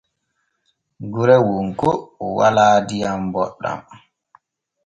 Gure 1.11 1.35
wonko 1.47 1.89
walaa 2.37 2.75
diyam 2.87 3.21
boɗɗam. 3.33 3.79